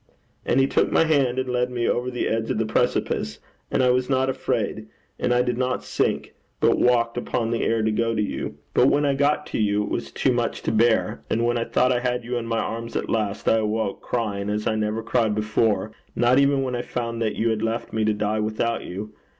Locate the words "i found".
16.75-17.21